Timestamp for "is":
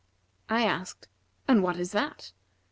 1.77-1.91